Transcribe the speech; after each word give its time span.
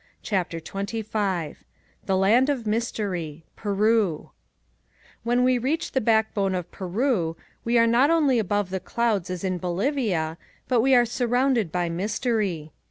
CHAPTER 0.23 0.59
XXV 0.59 1.57
THE 2.07 2.17
LAND 2.17 2.49
OF 2.49 2.65
MYSTERY 2.65 3.45
PERU 3.55 4.31
When 5.21 5.43
we 5.43 5.59
reach 5.59 5.91
the 5.91 6.01
backbone 6.01 6.55
of 6.55 6.71
Peru 6.71 7.37
we 7.63 7.77
are 7.77 7.85
not 7.85 8.09
only 8.09 8.39
above 8.39 8.71
the 8.71 8.79
clouds 8.79 9.29
as 9.29 9.43
in 9.43 9.59
Bolivia, 9.59 10.39
but 10.67 10.81
we 10.81 10.95
are 10.95 11.05
surrounded 11.05 11.71
by 11.71 11.87
mystery. 11.87 12.71